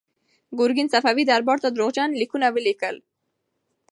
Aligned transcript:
ګورګین 0.57 0.87
صفوي 0.93 1.23
دربار 1.27 1.57
ته 1.63 1.69
درواغجن 1.71 2.09
لیکونه 2.21 2.47
ولیکل. 2.51 2.95